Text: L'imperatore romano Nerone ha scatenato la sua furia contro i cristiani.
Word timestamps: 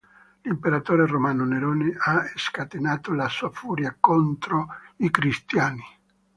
L'imperatore 0.41 1.05
romano 1.05 1.45
Nerone 1.45 1.93
ha 1.95 2.23
scatenato 2.35 3.13
la 3.13 3.29
sua 3.29 3.51
furia 3.51 3.95
contro 3.99 4.67
i 4.95 5.11
cristiani. 5.11 5.85